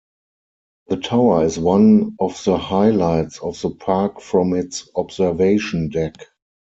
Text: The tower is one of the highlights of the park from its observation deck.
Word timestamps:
The 0.87 0.97
tower 0.97 1.45
is 1.45 1.59
one 1.59 2.15
of 2.19 2.43
the 2.43 2.57
highlights 2.57 3.37
of 3.37 3.61
the 3.61 3.69
park 3.69 4.19
from 4.19 4.55
its 4.55 4.89
observation 4.95 5.89
deck. 5.89 6.15